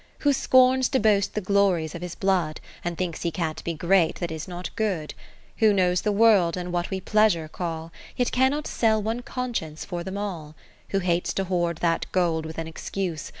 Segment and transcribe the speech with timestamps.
[0.01, 3.63] A Reverie Who scorns to boast the glories of his blood, And thinks he can't
[3.63, 5.13] be great that is not good;
[5.57, 10.03] Who knows the World, and what we Pleasure call, Yet cannot sell one conscience for
[10.03, 10.55] them all;
[10.89, 13.29] Who hates to hoard that gold with an excuse.